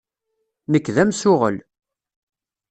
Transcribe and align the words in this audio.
Nekk 0.71 0.87
d 0.95 0.97
amsuɣel. 1.03 1.57